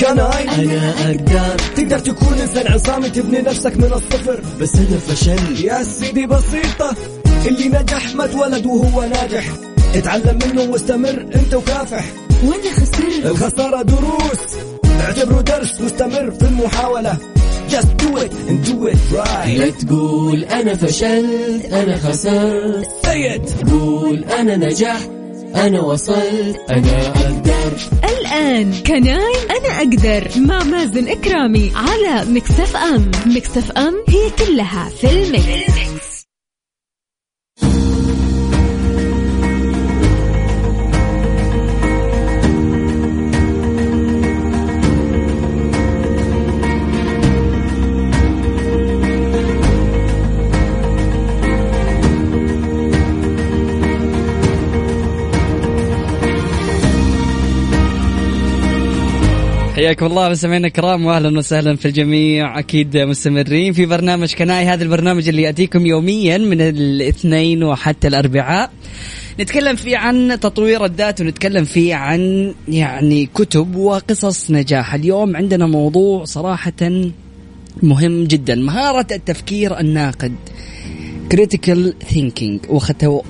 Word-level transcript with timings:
كناين 0.00 0.70
أنا 0.70 1.10
أقدر. 1.10 1.58
تقدر 1.76 1.98
تكون 1.98 2.38
إنسان 2.40 2.72
عصامي 2.72 3.10
تبني 3.10 3.38
نفسك 3.38 3.76
من 3.76 3.92
الصفر. 3.92 4.40
بس 4.60 4.76
أنا 4.76 4.98
فشل. 4.98 5.64
يا 5.64 5.82
سيدي 5.82 6.26
بسيطة 6.26 6.96
اللي 7.46 7.68
نجح 7.68 8.14
ما 8.14 8.24
اتولد 8.24 8.66
وهو 8.66 9.02
ناجح. 9.02 9.44
اتعلم 9.94 10.38
منه 10.46 10.62
واستمر 10.62 11.26
أنت 11.34 11.54
وكافح. 11.54 12.04
وأنا 12.44 12.72
خسرت 12.72 13.26
الخسارة 13.26 13.82
دروس. 13.82 14.56
اعتبره 15.00 15.40
درس 15.40 15.80
واستمر 15.80 16.30
في 16.30 16.42
المحاولة. 16.42 17.16
Just 17.70 17.90
do 18.02 18.16
it 18.16 18.32
and 18.48 18.58
do 18.68 18.86
it 18.92 18.98
right. 19.12 19.58
لا 19.58 19.70
تقول 19.70 20.44
أنا 20.44 20.74
فشلت 20.74 21.64
أنا 21.72 21.96
خسرت. 21.96 22.86
Say 23.06 23.36
it. 23.36 23.70
قول 23.70 24.24
أنا 24.24 24.56
نجحت. 24.56 25.17
أنا 25.56 25.80
وصلت. 25.80 26.56
أنا 26.70 27.06
أقدر. 27.06 27.72
الآن 28.04 28.72
كناي 28.86 29.34
أنا 29.50 29.78
أقدر. 29.78 30.30
مع 30.36 30.62
مازن 30.64 31.08
إكرامي 31.08 31.72
على 31.74 32.30
مكسف 32.30 32.76
أم. 32.76 33.10
مكسف 33.26 33.70
أم 33.70 33.94
هي 34.08 34.46
كلها 34.46 34.88
في 35.00 35.10
المكس. 35.10 36.07
حياكم 59.78 60.06
الله 60.06 60.28
مستمعينا 60.28 60.66
الكرام 60.66 61.06
واهلا 61.06 61.38
وسهلا 61.38 61.76
في 61.76 61.86
الجميع. 61.86 62.58
أكيد 62.58 62.96
مستمرين 62.96 63.72
في 63.72 63.86
برنامج 63.86 64.34
كناي 64.34 64.64
هذا 64.64 64.82
البرنامج 64.84 65.28
اللي 65.28 65.42
يأتيكم 65.42 65.86
يوميا 65.86 66.38
من 66.38 66.60
الاثنين 66.60 67.64
وحتى 67.64 68.08
الأربعاء. 68.08 68.70
نتكلم 69.40 69.76
فيه 69.76 69.96
عن 69.96 70.40
تطوير 70.40 70.84
الذات 70.84 71.20
ونتكلم 71.20 71.64
فيه 71.64 71.94
عن 71.94 72.54
يعني 72.68 73.26
كتب 73.26 73.76
وقصص 73.76 74.50
نجاح. 74.50 74.94
اليوم 74.94 75.36
عندنا 75.36 75.66
موضوع 75.66 76.24
صراحة 76.24 76.72
مهم 77.82 78.24
جدا 78.24 78.54
مهارة 78.54 79.06
التفكير 79.12 79.80
الناقد. 79.80 80.34
Critical 81.34 81.92
thinking 82.12 82.70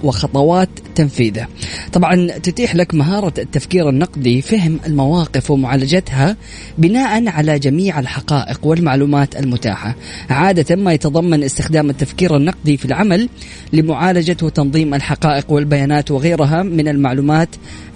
وخطوات 0.05 0.69
تنفيذه. 0.95 1.47
طبعا 1.93 2.27
تتيح 2.31 2.75
لك 2.75 2.95
مهارة 2.95 3.33
التفكير 3.39 3.89
النقدي 3.89 4.43
فهم 4.43 4.81
المواقف 4.87 5.51
ومعالجتها 5.51 6.37
بناء 6.79 7.29
على 7.29 7.59
جميع 7.59 8.01
الحقائق 8.01 8.67
والمعلومات 8.67 9.37
المتاحة. 9.37 9.97
عادة 10.31 10.77
ما 10.77 10.93
يتضمن 10.93 11.43
استخدام 11.43 11.91
التفكير 11.91 12.37
النقدي 12.37 12.77
في 12.77 12.85
العمل 12.85 13.29
لمعالجة 13.73 14.37
وتنظيم 14.43 14.95
الحقائق 14.95 15.53
والبيانات 15.53 16.11
وغيرها 16.11 16.63
من 16.63 16.89
المعلومات 16.89 17.49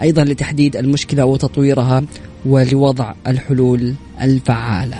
أيضا 0.02 0.24
لتحديد 0.24 0.76
المشكلة 0.76 1.24
وتطويرها 1.24 2.02
ولوضع 2.46 3.14
الحلول 3.26 3.94
الفعالة. 4.22 4.98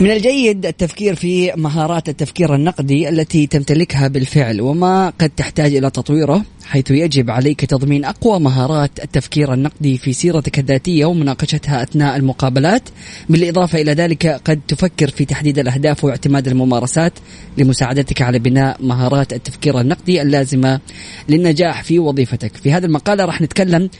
من 0.00 0.10
الجيد 0.10 0.66
التفكير 0.66 1.14
في 1.14 1.52
مهارات 1.56 2.08
التفكير 2.08 2.54
النقدي 2.54 3.08
التي 3.08 3.46
تمتلكها 3.46 4.08
بالفعل 4.08 4.60
وما 4.60 5.12
قد 5.18 5.30
تحتاج 5.30 5.74
إلى 5.76 5.90
تطويره 5.90 6.44
حيث 6.64 6.90
يجب 6.90 7.30
عليك 7.30 7.64
تضمين 7.64 8.04
أقوى 8.04 8.40
مهارات 8.40 8.90
التفكير 9.04 9.54
النقدي 9.54 9.98
في 9.98 10.12
سيرتك 10.12 10.58
الذاتية 10.58 11.04
ومناقشتها 11.04 11.82
أثناء 11.82 12.16
المقابلات. 12.16 12.88
بالإضافة 13.28 13.80
إلى 13.80 13.92
ذلك 13.92 14.26
قد 14.26 14.60
تفكر 14.68 15.08
في 15.08 15.24
تحديد 15.24 15.58
الأهداف 15.58 16.04
واعتماد 16.04 16.48
الممارسات 16.48 17.12
لمساعدتك 17.58 18.22
على 18.22 18.38
بناء 18.38 18.76
مهارات 18.80 19.32
التفكير 19.32 19.80
النقدي 19.80 20.22
اللازمة 20.22 20.80
للنجاح 21.28 21.82
في 21.82 21.98
وظيفتك. 21.98 22.56
في 22.56 22.72
هذا 22.72 22.86
المقاله 22.86 23.24
راح 23.24 23.40
نتكلم 23.40 23.90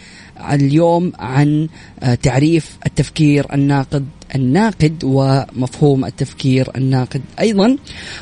اليوم 0.50 1.12
عن 1.18 1.68
آه، 2.00 2.14
تعريف 2.14 2.78
التفكير 2.86 3.54
الناقد 3.54 4.06
الناقد 4.34 5.04
ومفهوم 5.04 6.04
التفكير 6.04 6.70
الناقد 6.76 7.22
أيضا 7.40 7.76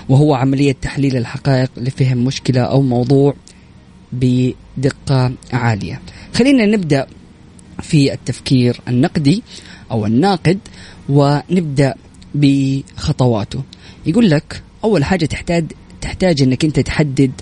وهو 0.08 0.34
عملية 0.34 0.72
تحليل 0.72 1.16
الحقائق 1.16 1.70
لفهم 1.76 2.24
مشكلة 2.24 2.60
أو 2.60 2.82
موضوع 2.82 3.34
بدقة 4.12 5.32
عالية. 5.52 6.00
خلينا 6.34 6.66
نبدأ 6.66 7.06
في 7.82 8.12
التفكير 8.12 8.80
النقدي 8.88 9.42
أو 9.90 10.06
الناقد 10.06 10.58
ونبدأ 11.08 11.94
بخطواته. 12.34 13.62
يقول 14.06 14.30
لك 14.30 14.62
أول 14.84 15.04
حاجة 15.04 15.26
تحتاج 15.26 15.64
تحتاج 16.00 16.42
إنك 16.42 16.64
أنت 16.64 16.80
تحدد 16.80 17.32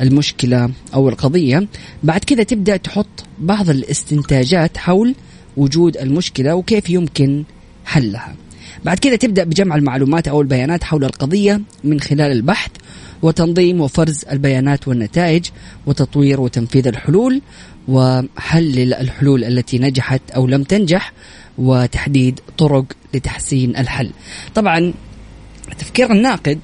المشكلة 0.00 0.70
أو 0.94 1.08
القضية، 1.08 1.66
بعد 2.02 2.24
كذا 2.24 2.42
تبدأ 2.42 2.76
تحط 2.76 3.24
بعض 3.38 3.70
الاستنتاجات 3.70 4.76
حول 4.76 5.14
وجود 5.56 5.96
المشكلة 5.96 6.54
وكيف 6.54 6.90
يمكن 6.90 7.44
حلها. 7.84 8.34
بعد 8.84 8.98
كده 8.98 9.16
تبدأ 9.16 9.44
بجمع 9.44 9.76
المعلومات 9.76 10.28
أو 10.28 10.40
البيانات 10.40 10.84
حول 10.84 11.04
القضية 11.04 11.60
من 11.84 12.00
خلال 12.00 12.32
البحث 12.32 12.70
وتنظيم 13.22 13.80
وفرز 13.80 14.24
البيانات 14.32 14.88
والنتائج 14.88 15.46
وتطوير 15.86 16.40
وتنفيذ 16.40 16.86
الحلول 16.88 17.42
وحلل 17.88 18.94
الحلول 18.94 19.44
التي 19.44 19.78
نجحت 19.78 20.30
أو 20.30 20.46
لم 20.46 20.62
تنجح 20.62 21.12
وتحديد 21.58 22.40
طرق 22.58 22.84
لتحسين 23.14 23.76
الحل. 23.76 24.10
طبعا 24.54 24.92
التفكير 25.72 26.12
الناقد 26.12 26.58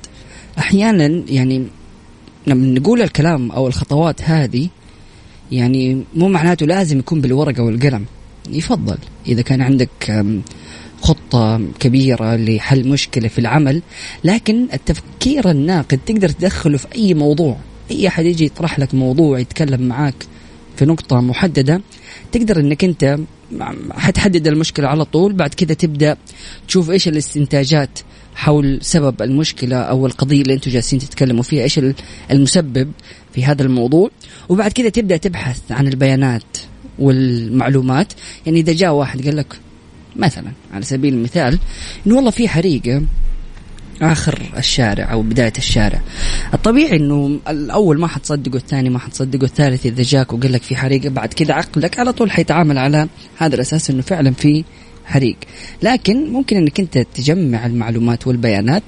أحيانا 0.59 1.23
يعني 1.29 1.67
لما 2.47 2.67
نقول 2.67 3.03
الكلام 3.03 3.51
أو 3.51 3.67
الخطوات 3.67 4.23
هذه 4.23 4.69
يعني 5.53 6.05
مو 6.15 6.29
معناته 6.29 6.67
لازم 6.67 6.99
يكون 6.99 7.21
بالورقة 7.21 7.63
والقلم. 7.63 8.05
يفضل. 8.51 8.99
إذا 9.27 9.43
كان 9.43 9.63
عندك 9.63 10.25
خطة 11.03 11.61
كبيرة 11.81 12.37
لحل 12.37 12.89
مشكلة 12.89 13.29
في 13.29 13.39
العمل 13.39 13.83
لكن 14.25 14.67
التفكير 14.73 15.51
الناقد 15.51 15.99
تقدر 16.07 16.29
تدخله 16.29 16.79
في 16.79 16.87
أي 16.95 17.15
موضوع. 17.15 17.57
أي 17.91 18.09
أحد 18.09 18.25
يجي 18.25 18.45
يطرح 18.45 18.79
لك 18.79 18.95
موضوع 18.95 19.39
يتكلم 19.39 19.83
معاك 19.89 20.15
في 20.77 20.85
نقطة 20.85 21.21
محددة 21.21 21.81
تقدر 22.33 22.61
إنك 22.61 22.85
أنت 22.85 23.19
حتحدد 23.91 24.47
المشكلة 24.47 24.89
على 24.89 25.05
طول 25.05 25.33
بعد 25.33 25.55
كذا 25.55 25.75
تبدأ 25.75 26.17
تشوف 26.69 26.91
إيش 26.91 27.09
الاستنتاجات 27.09 27.99
حول 28.35 28.79
سبب 28.83 29.23
المشكلة 29.23 29.77
أو 29.77 30.07
القضية 30.07 30.43
اللي 30.43 30.55
أنتم 30.55 30.71
جالسين 30.71 30.99
تتكلموا 30.99 31.43
فيها 31.43 31.63
إيش 31.63 31.81
المسبب 32.31 32.93
في 33.33 33.45
هذا 33.45 33.63
الموضوع. 33.63 34.11
وبعد 34.49 34.73
كذا 34.73 34.89
تبدأ 34.89 35.17
تبحث 35.17 35.73
عن 35.73 35.89
البيانات 35.89 36.57
والمعلومات. 36.99 38.13
يعني 38.47 38.61
إذا 38.61 38.73
جاء 38.73 38.93
واحد 38.93 39.25
قال 39.25 39.37
لك 39.37 39.57
مثلا 40.17 40.53
على 40.73 40.85
سبيل 40.85 41.15
المثال 41.15 41.59
انه 42.07 42.17
والله 42.17 42.31
في 42.31 42.49
حريقة 42.49 43.03
آخر 44.03 44.43
الشارع 44.57 45.13
أو 45.13 45.23
بداية 45.23 45.53
الشارع. 45.59 46.01
الطبيعي 46.55 46.97
إنه 46.97 47.39
الأول 47.49 48.01
ما 48.01 48.07
حتصدقه 48.07 48.57
الثاني 48.57 48.91
ما 48.91 48.99
حتصدقه 48.99 49.45
الثالث 49.45 49.87
إذا 49.87 50.03
جاك 50.03 50.33
وقال 50.33 50.53
لك 50.53 50.63
في 50.63 50.77
حريقه 50.77 51.09
بعد 51.09 51.29
كذا 51.35 51.55
عقلك 51.55 51.99
على 51.99 52.13
طول 52.13 52.31
حيتعامل 52.31 52.79
على 52.79 53.09
هذا 53.37 53.55
الأساس 53.55 53.91
إنه 53.91 54.03
فعلا 54.03 54.33
في 54.33 54.65
حريق. 55.05 55.37
لكن 55.83 56.33
ممكن 56.33 56.57
إنك 56.57 56.81
أنت 56.81 56.99
تجمع 56.99 57.67
المعلومات 57.67 58.27
والبيانات 58.27 58.83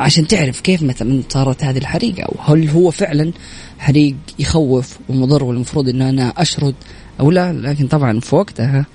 عشان 0.00 0.26
تعرف 0.26 0.60
كيف 0.60 0.82
مثلا 0.82 1.22
صارت 1.28 1.64
هذه 1.64 1.78
الحريقة 1.78 2.22
أو 2.22 2.54
هل 2.54 2.68
هو 2.68 2.90
فعلا 2.90 3.32
حريق 3.78 4.14
يخوف 4.38 4.98
ومضر 5.08 5.44
والمفروض 5.44 5.88
إن 5.88 6.02
أنا 6.02 6.32
أشرد 6.36 6.74
أو 7.20 7.30
لا. 7.30 7.52
لكن 7.52 7.86
طبعا 7.86 8.20
في 8.20 8.34
وقتها 8.34 8.86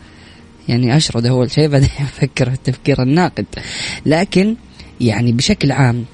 يعني 0.67 0.97
أشرد 0.97 1.25
أول 1.25 1.51
شيء 1.51 1.67
بعدين 1.71 1.89
أفكر 1.99 2.49
في 2.49 2.55
التفكير 2.55 3.01
الناقد. 3.03 3.45
لكن 4.05 4.55
يعني 5.01 5.31
بشكل 5.31 5.71
عام 5.71 6.05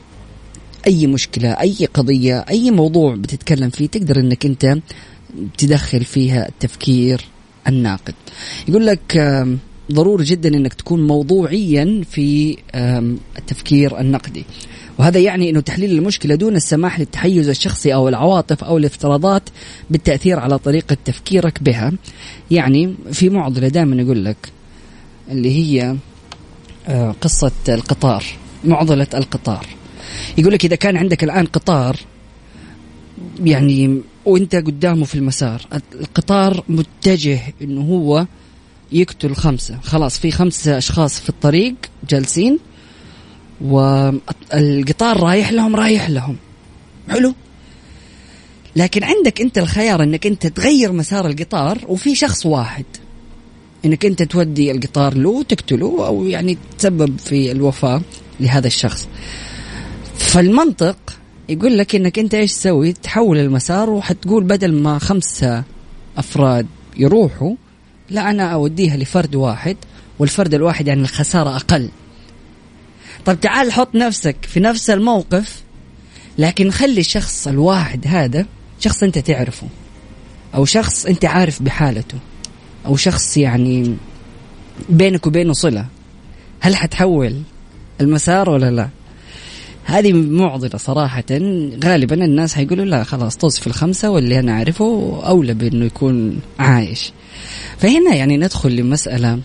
أي 0.87 1.07
مشكلة 1.07 1.49
أي 1.49 1.85
قضية 1.93 2.45
أي 2.49 2.71
موضوع 2.71 3.15
بتتكلم 3.15 3.69
فيه 3.69 3.87
تقدر 3.87 4.19
أنك 4.19 4.45
أنت 4.45 4.77
تدخل 5.57 6.03
فيها 6.03 6.47
التفكير 6.49 7.21
الناقد. 7.67 8.13
يقول 8.67 8.85
لك 8.87 9.19
ضروري 9.91 10.23
جدا 10.23 10.49
أنك 10.49 10.73
تكون 10.73 11.07
موضوعيا 11.07 12.03
في 12.11 12.57
التفكير 13.37 13.99
النقدي. 13.99 14.45
وهذا 14.99 15.19
يعني 15.19 15.49
إنه 15.49 15.59
تحليل 15.59 15.91
المشكلة 15.91 16.35
دون 16.35 16.55
السماح 16.55 16.99
للتحيز 16.99 17.49
الشخصي 17.49 17.93
أو 17.93 18.09
العواطف 18.09 18.63
أو 18.63 18.77
الافتراضات 18.77 19.43
بالتأثير 19.89 20.39
على 20.39 20.57
طريقة 20.57 20.97
تفكيرك 21.05 21.63
بها. 21.63 21.93
يعني 22.51 22.95
في 23.11 23.29
معضلة 23.29 23.67
دائما 23.67 24.01
يقول 24.01 24.25
لك 24.25 24.37
اللي 25.31 25.51
هي 25.51 25.95
آه، 26.87 27.15
قصة 27.21 27.51
القطار. 27.69 28.23
معضلة 28.63 29.07
القطار. 29.13 29.65
يقول 30.37 30.53
لك 30.53 30.65
إذا 30.65 30.75
كان 30.75 30.97
عندك 30.97 31.23
الآن 31.23 31.45
قطار 31.45 31.97
يعني 33.43 34.01
وأنت 34.25 34.55
قدامه 34.55 35.05
في 35.05 35.15
المسار 35.15 35.61
القطار 35.93 36.63
متجه 36.69 37.39
إنه 37.61 37.81
هو 37.81 38.25
يقتل 38.91 39.35
خمسة. 39.35 39.79
خلاص 39.83 40.19
في 40.19 40.31
خمسة 40.31 40.77
أشخاص 40.77 41.19
في 41.19 41.29
الطريق 41.29 41.75
جالسين 42.09 42.59
والقطار 43.61 45.19
رايح 45.19 45.51
لهم 45.51 45.75
رايح 45.75 46.09
لهم. 46.09 46.35
حلو؟ 47.09 47.33
لكن 48.75 49.03
عندك 49.03 49.41
أنت 49.41 49.57
الخيار 49.57 50.03
إنك 50.03 50.27
أنت 50.27 50.47
تغير 50.47 50.91
مسار 50.91 51.27
القطار 51.27 51.77
وفي 51.87 52.15
شخص 52.15 52.45
واحد. 52.45 52.85
إنك 53.85 54.05
أنت 54.05 54.23
تودي 54.23 54.71
القطار 54.71 55.13
له 55.13 55.29
وتقتله 55.29 56.07
أو 56.07 56.25
يعني 56.25 56.57
تسبب 56.77 57.19
في 57.19 57.51
الوفاة 57.51 58.01
لهذا 58.39 58.67
الشخص. 58.67 59.07
فالمنطق 60.15 60.97
يقول 61.49 61.77
لك 61.77 61.95
إنك 61.95 62.19
أنت 62.19 62.33
إيش 62.33 62.53
تسوي؟ 62.53 62.93
تحول 62.93 63.37
المسار 63.37 63.89
وحتقول 63.89 64.43
بدل 64.43 64.73
ما 64.73 64.99
خمسة 64.99 65.63
أفراد 66.17 66.67
يروحوا 66.97 67.55
لا 68.09 68.29
أنا 68.29 68.43
أوديها 68.43 68.97
لفرد 68.97 69.35
واحد 69.35 69.77
والفرد 70.19 70.53
الواحد 70.53 70.87
يعني 70.87 71.01
الخسارة 71.01 71.55
أقل. 71.55 71.89
طيب 73.25 73.39
تعال 73.39 73.71
حط 73.71 73.95
نفسك 73.95 74.35
في 74.41 74.59
نفس 74.59 74.89
الموقف 74.89 75.63
لكن 76.37 76.71
خلي 76.71 76.99
الشخص 76.99 77.47
الواحد 77.47 78.07
هذا 78.07 78.45
شخص 78.79 79.03
أنت 79.03 79.19
تعرفه 79.19 79.67
أو 80.55 80.65
شخص 80.65 81.05
أنت 81.05 81.25
عارف 81.25 81.61
بحالته. 81.61 82.17
أو 82.85 82.95
شخص 82.95 83.37
يعني 83.37 83.95
بينك 84.89 85.27
وبينه 85.27 85.53
صلة. 85.53 85.85
هل 86.59 86.75
حتحول 86.75 87.41
المسار 88.01 88.49
ولا 88.49 88.71
لا؟ 88.71 88.89
هذه 89.85 90.13
معضلة 90.13 90.77
صراحة. 90.77 91.23
غالبا 91.83 92.25
الناس 92.25 92.53
حيقولوا 92.53 92.85
لا 92.85 93.03
خلاص 93.03 93.35
طز 93.35 93.57
في 93.57 93.67
الخمسة 93.67 94.09
واللي 94.09 94.39
أنا 94.39 94.51
أعرفه 94.51 95.21
أولى 95.25 95.53
بأنه 95.53 95.85
يكون 95.85 96.39
عايش. 96.59 97.11
فهنا 97.77 98.15
يعني 98.15 98.37
ندخل 98.37 98.75
لمسألة 98.75 99.39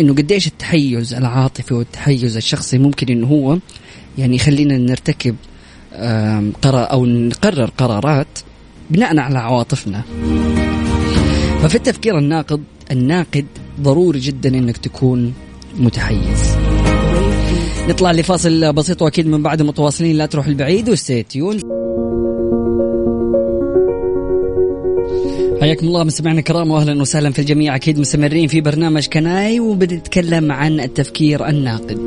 إنه 0.00 0.14
قديش 0.14 0.46
التحيز 0.46 1.14
العاطفي 1.14 1.74
والتحيز 1.74 2.36
الشخصي 2.36 2.78
ممكن 2.78 3.08
إنه 3.08 3.26
هو 3.26 3.58
يعني 4.18 4.36
يخلينا 4.36 4.78
نرتكب 4.78 5.36
قرار 6.62 6.92
أو 6.92 7.06
نقرر 7.06 7.70
قرارات 7.78 8.38
بناء 8.90 9.18
على 9.18 9.38
عواطفنا. 9.38 10.02
ففي 11.62 11.74
التفكير 11.74 12.18
الناقد 12.18 12.62
الناقد 12.90 13.46
ضروري 13.80 14.18
جدا 14.18 14.48
إنك 14.48 14.76
تكون 14.76 15.34
متحيز 15.78 16.56
نطلع 17.88 18.12
لفاصل 18.12 18.72
بسيط 18.72 19.02
وأكيد 19.02 19.26
من 19.26 19.42
بعد 19.42 19.62
متواصلين 19.62 20.16
لا 20.16 20.26
تروح 20.26 20.46
البعيد 20.46 20.90
وستيون 20.90 21.60
حياكم 25.60 25.86
الله 25.86 26.04
مستمعينا 26.04 26.38
الكرام 26.38 26.70
واهلا 26.70 27.00
وسهلا 27.00 27.30
في 27.30 27.38
الجميع 27.38 27.76
أكيد 27.76 27.98
مستمرين 27.98 28.48
في 28.48 28.60
برنامج 28.60 29.06
كناي 29.06 29.60
وبنتكلم 29.60 30.52
عن 30.52 30.80
التفكير 30.80 31.48
الناقد. 31.48 31.98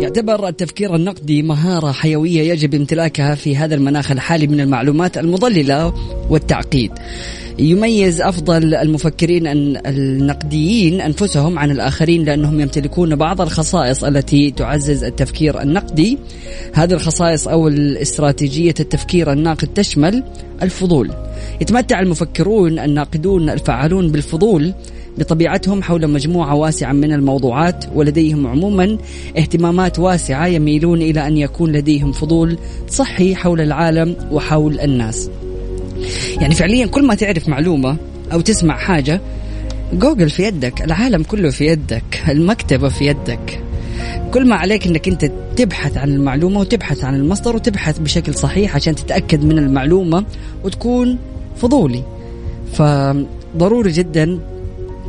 يعتبر 0.00 0.48
التفكير 0.48 0.94
النقدي 0.96 1.42
مهارة 1.42 1.92
حيوية 1.92 2.52
يجب 2.52 2.74
امتلاكها 2.74 3.34
في 3.34 3.56
هذا 3.56 3.74
المناخ 3.74 4.10
الحالي 4.10 4.46
من 4.46 4.60
المعلومات 4.60 5.18
المضللة 5.18 5.94
والتعقيد. 6.30 6.92
يميز 7.60 8.20
أفضل 8.20 8.74
المفكرين 8.74 9.46
النقديين 9.86 11.00
أنفسهم 11.00 11.58
عن 11.58 11.70
الآخرين 11.70 12.24
لأنهم 12.24 12.60
يمتلكون 12.60 13.16
بعض 13.16 13.40
الخصائص 13.40 14.04
التي 14.04 14.50
تعزز 14.50 15.04
التفكير 15.04 15.62
النقدي. 15.62 16.18
هذه 16.72 16.92
الخصائص 16.92 17.48
أو 17.48 17.68
الاستراتيجية 17.68 18.74
التفكير 18.80 19.32
الناقد 19.32 19.68
تشمل 19.68 20.22
الفضول. 20.62 21.10
يتمتع 21.60 22.00
المفكرون 22.00 22.78
الناقدون 22.78 23.50
الفعالون 23.50 24.12
بالفضول 24.12 24.74
بطبيعتهم 25.18 25.82
حول 25.82 26.08
مجموعة 26.08 26.54
واسعة 26.54 26.92
من 26.92 27.12
الموضوعات 27.12 27.84
ولديهم 27.94 28.46
عموما 28.46 28.98
اهتمامات 29.38 29.98
واسعة 29.98 30.46
يميلون 30.46 31.02
إلى 31.02 31.26
أن 31.26 31.36
يكون 31.36 31.72
لديهم 31.72 32.12
فضول 32.12 32.58
صحي 32.88 33.34
حول 33.34 33.60
العالم 33.60 34.16
وحول 34.32 34.80
الناس 34.80 35.30
يعني 36.40 36.54
فعليا 36.54 36.86
كل 36.86 37.06
ما 37.06 37.14
تعرف 37.14 37.48
معلومة 37.48 37.96
أو 38.32 38.40
تسمع 38.40 38.76
حاجة 38.76 39.20
جوجل 39.92 40.30
في 40.30 40.42
يدك 40.42 40.82
العالم 40.82 41.22
كله 41.22 41.50
في 41.50 41.66
يدك 41.66 42.22
المكتبة 42.28 42.88
في 42.88 43.06
يدك. 43.06 43.60
كل 44.34 44.48
ما 44.48 44.56
عليك 44.56 44.86
إنك 44.86 45.08
أنت 45.08 45.32
تبحث 45.56 45.96
عن 45.96 46.08
المعلومة 46.08 46.60
وتبحث 46.60 47.04
عن 47.04 47.14
المصدر 47.14 47.56
وتبحث 47.56 47.98
بشكل 47.98 48.34
صحيح 48.34 48.76
عشان 48.76 48.94
تتأكد 48.94 49.44
من 49.44 49.58
المعلومة 49.58 50.24
وتكون 50.64 51.18
فضولي. 51.56 52.02
فضروري 52.72 53.92
جدا 53.92 54.40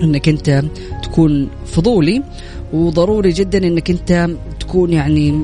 إنك 0.04 0.30
أنت 0.30 0.64
تكون 1.04 1.50
فضولي 1.66 2.24
وضروري 2.74 3.30
جدا 3.30 3.58
إنك 3.58 3.90
أنت 3.90 4.30
تكون 4.60 4.94
يعني 4.94 5.42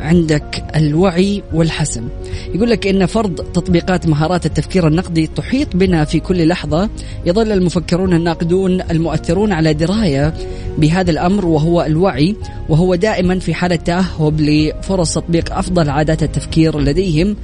عندك 0.00 0.64
الوعي 0.76 1.42
والحسم 1.52 2.08
يقول 2.54 2.70
لك 2.70 2.86
إن 2.86 3.06
فرض 3.06 3.34
تطبيقات 3.34 4.06
مهارات 4.06 4.46
التفكير 4.46 4.88
النقدي 4.88 5.26
تحيط 5.26 5.76
بنا 5.76 6.04
في 6.04 6.20
كل 6.20 6.48
لحظة. 6.48 6.90
يظل 7.26 7.52
المفكرون 7.52 8.12
الناقدون 8.12 8.80
المؤثرون 8.80 9.52
على 9.52 9.74
دراية 9.74 10.34
بهذا 10.78 11.10
الأمر 11.10 11.46
وهو 11.46 11.82
الوعي 11.82 12.36
وهو 12.68 12.94
دائما 12.94 13.38
في 13.38 13.54
حالة 13.54 13.76
تأهب 13.76 14.40
لفرص 14.40 15.14
تطبيق 15.14 15.52
أفضل 15.52 15.90
عادات 15.90 16.22
التفكير 16.22 16.80
لديهم 16.80 17.36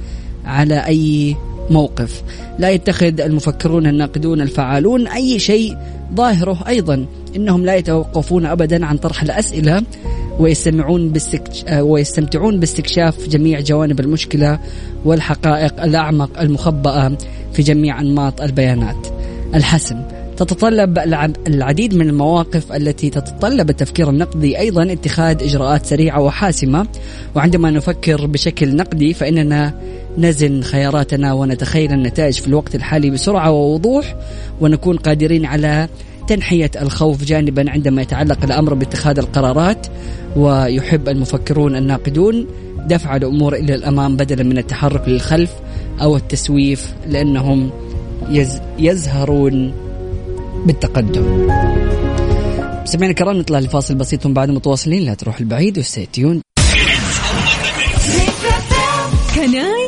على 0.45 0.85
أي 0.85 1.35
موقف. 1.69 2.23
لا 2.59 2.69
يتخذ 2.69 3.21
المفكرون 3.21 3.87
الناقدون 3.87 4.41
الفعالون 4.41 5.07
أي 5.07 5.39
شيء 5.39 5.77
ظاهره 6.15 6.67
أيضا. 6.67 7.05
إنهم 7.35 7.65
لا 7.65 7.75
يتوقفون 7.75 8.45
أبدا 8.45 8.85
عن 8.85 8.97
طرح 8.97 9.23
الأسئلة 9.23 9.83
ويستمعون 10.39 11.09
باستكش... 11.09 11.65
ويستمتعون 11.73 12.59
باستكشاف 12.59 13.27
جميع 13.27 13.59
جوانب 13.59 13.99
المشكلة 13.99 14.59
والحقائق 15.05 15.83
الأعمق 15.83 16.39
المخبأة 16.39 17.17
في 17.53 17.61
جميع 17.61 18.01
أنماط 18.01 18.41
البيانات. 18.41 19.07
الحسم. 19.55 20.01
تتطلب 20.37 20.97
العديد 21.47 21.95
من 21.95 22.09
المواقف 22.09 22.71
التي 22.71 23.09
تتطلب 23.09 23.69
التفكير 23.69 24.09
النقدي 24.09 24.59
أيضا 24.59 24.91
اتخاذ 24.93 25.43
إجراءات 25.43 25.85
سريعة 25.85 26.21
وحاسمة. 26.21 26.87
وعندما 27.35 27.71
نفكر 27.71 28.25
بشكل 28.25 28.75
نقدي 28.75 29.13
فإننا 29.13 29.73
نزن 30.17 30.61
خياراتنا 30.61 31.33
ونتخيل 31.33 31.93
النتائج 31.93 32.39
في 32.39 32.47
الوقت 32.47 32.75
الحالي 32.75 33.09
بسرعة 33.09 33.51
ووضوح 33.51 34.15
ونكون 34.61 34.97
قادرين 34.97 35.45
على 35.45 35.87
تنحية 36.27 36.71
الخوف 36.81 37.23
جانبا 37.23 37.71
عندما 37.71 38.01
يتعلق 38.01 38.43
الأمر 38.43 38.73
باتخاذ 38.73 39.19
القرارات 39.19 39.87
ويحب 40.35 41.09
المفكرون 41.09 41.75
الناقدون 41.75 42.47
دفع 42.87 43.15
الأمور 43.15 43.55
إلى 43.55 43.75
الأمام 43.75 44.17
بدلا 44.17 44.43
من 44.43 44.57
التحرك 44.57 45.07
للخلف 45.07 45.51
أو 46.01 46.15
التسويف 46.15 46.93
لأنهم 47.09 47.69
يزهرون 48.79 49.73
بالتقدم. 50.65 51.47
سمعنا 52.85 53.09
الكرام 53.09 53.37
نطلع 53.37 53.59
لفاصل 53.59 53.95
بسيط 53.95 54.27
بعد 54.27 54.49
متواصلين 54.49 55.05
لا 55.05 55.13
تروح 55.13 55.39
البعيد 55.39 55.79
وستيون. 55.79 56.41
كناي 59.35 59.82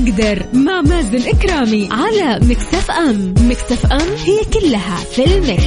أقدر 0.00 0.46
مع 0.54 0.82
مازن 0.82 1.28
إكرامي 1.28 1.88
على 1.90 2.46
مكتف 2.46 2.90
أم. 2.90 3.34
مكتف 3.48 3.92
أم 3.92 4.08
هي 4.24 4.60
كلها 4.60 4.96
في 4.96 5.24
المكس. 5.24 5.64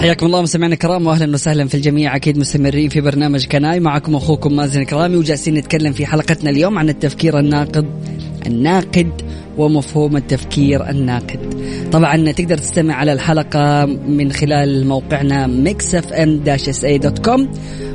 حياكم 0.00 0.26
الله 0.26 0.42
مستمعينا 0.42 0.74
الكرام 0.74 1.06
واهلا 1.06 1.34
وسهلا 1.34 1.68
في 1.68 1.74
الجميع. 1.74 2.16
أكيد 2.16 2.38
مستمرين 2.38 2.88
في 2.88 3.00
برنامج 3.00 3.46
كناي. 3.46 3.80
معكم 3.80 4.14
أخوكم 4.14 4.56
مازن 4.56 4.82
كرامي 4.82 5.16
وجالسين 5.16 5.54
نتكلم 5.54 5.92
في 5.92 6.06
حلقتنا 6.06 6.50
اليوم 6.50 6.78
عن 6.78 6.88
التفكير 6.88 7.38
الناقد 7.38 7.86
الناقد 8.46 9.12
ومفهوم 9.58 10.16
التفكير 10.16 10.90
الناقد. 10.90 11.40
طبعا 11.92 12.32
تقدر 12.32 12.58
تستمع 12.58 12.94
على 12.94 13.12
الحلقة 13.12 13.86
من 13.86 14.32
خلال 14.32 14.86
موقعنا 14.86 15.64
mixfm-sa.com 15.64 17.40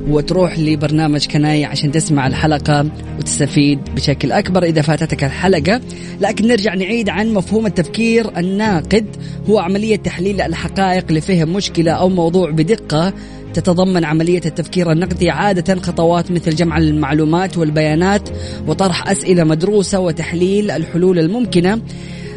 وتروح 0.10 0.60
لبرنامج 0.60 1.28
كناي 1.28 1.66
عشان 1.66 1.92
تسمع 1.92 2.28
الحلقة 2.28 2.86
وتستفيد 3.28 3.80
بشكل 3.96 4.32
أكبر 4.32 4.64
إذا 4.64 4.82
فاتتك 4.82 5.24
الحلقة. 5.24 5.82
لكن 6.22 6.48
نرجع 6.48 6.74
نعيد 6.74 7.10
عن 7.10 7.34
مفهوم 7.34 7.66
التفكير 7.66 8.38
الناقد. 8.38 9.06
هو 9.50 9.60
عملية 9.60 9.96
تحليل 9.96 10.42
الحقائق 10.42 11.12
لفهم 11.12 11.54
مشكلة 11.54 11.92
أو 11.92 12.10
موضوع 12.10 12.52
بدقة. 12.52 13.14
تتضمن 13.54 14.06
عملية 14.06 14.42
التفكير 14.46 14.92
النقدي 14.92 15.30
عادة 15.30 15.82
خطوات 15.82 16.32
مثل 16.32 16.56
جمع 16.56 16.78
المعلومات 16.78 17.58
والبيانات 17.58 18.30
وطرح 18.68 19.10
أسئلة 19.10 19.44
مدروسة 19.44 20.00
وتحليل 20.00 20.72
الحلول 20.72 21.20
الممكنة. 21.20 21.82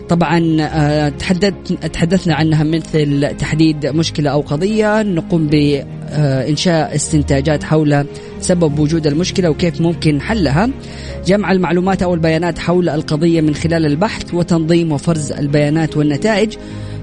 طبعا 0.09 0.56
آه، 0.61 1.09
تحدث 1.09 1.54
تحدثنا 1.92 2.35
عنها 2.35 2.64
مثل 2.64 3.37
تحديد 3.38 3.87
مشكلة 3.87 4.30
أو 4.30 4.40
قضية. 4.40 5.02
نقوم 5.02 5.47
بإنشاء 6.11 6.95
استنتاجات 6.95 7.64
حول 7.64 8.07
سبب 8.40 8.79
وجود 8.79 9.07
المشكلة 9.07 9.50
وكيف 9.50 9.81
ممكن 9.81 10.21
حلها. 10.21 10.71
جمع 11.26 11.52
المعلومات 11.52 12.02
أو 12.02 12.14
البيانات 12.14 12.59
حول 12.59 12.88
القضية 12.88 13.40
من 13.40 13.55
خلال 13.55 13.87
البحث 13.87 14.35
وتنظيم 14.35 14.93
وفرز 14.93 15.33
البيانات 15.33 15.97
والنتائج 15.97 16.57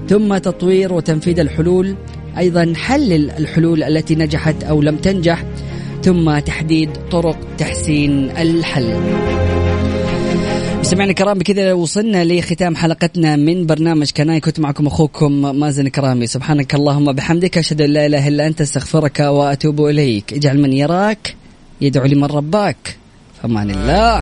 ثم 0.08 0.38
تطوير 0.38 0.92
وتنفيذ 0.92 1.40
الحلول 1.40 1.94
أيضا 2.38 2.72
حلل 2.76 3.30
الحلول 3.30 3.82
التي 3.82 4.14
نجحت 4.14 4.64
أو 4.64 4.82
لم 4.82 4.96
تنجح 4.96 5.44
ثم 6.02 6.38
تحديد 6.38 6.90
طرق 7.10 7.38
تحسين 7.58 8.30
الحل. 8.30 8.94
مستمعينا 10.88 11.10
الكرام 11.10 11.38
بكذا 11.38 11.72
وصلنا 11.72 12.24
لختام 12.24 12.76
حلقتنا 12.76 13.36
من 13.36 13.66
برنامج 13.66 14.10
كناي 14.10 14.40
كنت 14.40 14.60
معكم 14.60 14.86
أخوكم 14.86 15.32
مازن 15.60 15.88
كرامي 15.88 16.26
سبحانك 16.26 16.74
اللهم 16.74 17.12
بحمدك 17.12 17.58
أشهد 17.58 17.82
أن 17.82 17.90
لا 17.90 18.06
إله 18.06 18.28
إلا 18.28 18.46
أنت 18.46 18.60
أستغفرك 18.60 19.20
وأتوب 19.20 19.86
إليك. 19.86 20.32
اجعل 20.32 20.58
من 20.62 20.72
يراك 20.72 21.34
يدعو 21.80 22.06
لمن 22.06 22.24
رباك. 22.24 22.96
فمان 23.42 23.70
الله. 23.70 24.16